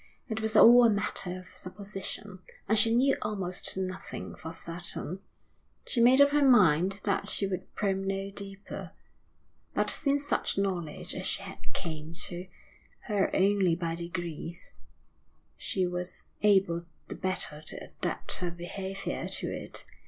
It 0.27 0.41
was 0.41 0.55
all 0.55 0.83
a 0.83 0.89
matter 0.89 1.37
of 1.37 1.55
supposition, 1.55 2.39
and 2.67 2.79
she 2.79 2.91
knew 2.91 3.17
almost 3.21 3.77
nothing 3.77 4.33
for 4.33 4.51
certain. 4.51 5.19
She 5.85 6.01
made 6.01 6.19
up 6.19 6.31
her 6.31 6.43
mind 6.43 7.01
that 7.03 7.29
she 7.29 7.45
would 7.45 7.71
probe 7.75 7.97
no 7.97 8.31
deeper. 8.31 8.93
But 9.75 9.91
since 9.91 10.25
such 10.25 10.57
knowledge 10.57 11.13
as 11.13 11.27
she 11.27 11.43
had 11.43 11.71
came 11.73 12.15
to 12.29 12.47
her 13.01 13.29
only 13.35 13.75
by 13.75 13.93
degrees, 13.93 14.73
she 15.55 15.85
was 15.85 16.25
able 16.41 16.81
the 17.07 17.15
better 17.15 17.61
to 17.61 17.75
adapt 17.75 18.37
her 18.37 18.49
behaviour 18.49 19.27
to 19.27 19.51
it. 19.51 19.85